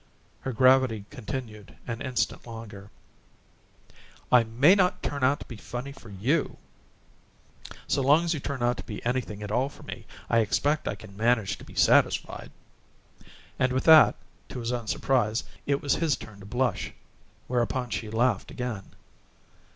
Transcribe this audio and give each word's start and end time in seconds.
Her 0.39 0.51
gravity 0.51 1.05
continued 1.11 1.77
an 1.85 2.01
instant 2.01 2.47
longer. 2.47 2.89
"I 4.31 4.43
may 4.43 4.73
not 4.73 5.03
turn 5.03 5.23
out 5.23 5.41
to 5.41 5.45
be 5.45 5.57
funny 5.57 5.91
for 5.91 6.09
YOU." 6.09 6.57
"So 7.87 8.01
long 8.01 8.23
as 8.25 8.33
you 8.33 8.39
turn 8.39 8.63
out 8.63 8.77
to 8.77 8.83
be 8.83 9.05
anything 9.05 9.43
at 9.43 9.51
all 9.51 9.69
for 9.69 9.83
me, 9.83 10.07
I 10.27 10.39
expect 10.39 10.87
I 10.87 10.95
can 10.95 11.15
manage 11.15 11.55
to 11.59 11.63
be 11.63 11.75
satisfied." 11.75 12.49
And 13.59 13.71
with 13.71 13.83
that, 13.83 14.15
to 14.49 14.59
his 14.59 14.71
own 14.71 14.87
surprise, 14.87 15.43
it 15.67 15.83
was 15.83 15.93
his 15.93 16.15
turn 16.17 16.39
to 16.39 16.47
blush, 16.47 16.91
whereupon 17.47 17.91
she 17.91 18.09
laughed 18.09 18.49
again. 18.49 18.85